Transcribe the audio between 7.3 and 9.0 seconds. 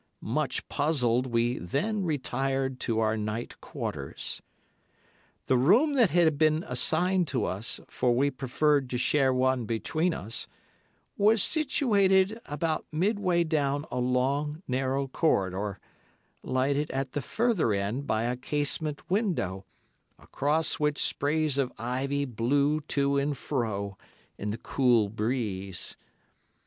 us, for we preferred to